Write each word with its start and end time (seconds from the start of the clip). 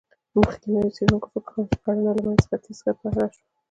مخکېنو 0.37 0.93
څېړونکو 0.95 1.27
فکر 1.33 1.43
کاوه، 1.49 1.67
چې 1.71 1.77
کرنه 1.83 2.11
له 2.17 2.21
منځني 2.25 2.47
ختیځ 2.61 2.79
خپره 2.85 3.09
شوه. 3.15 3.25